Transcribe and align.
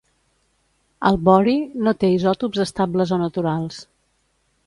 El 1.09 1.19
bohri 1.27 1.53
no 1.87 1.93
té 2.03 2.09
isòtops 2.15 2.63
estables 2.65 3.13
o 3.17 3.19
naturals. 3.27 3.79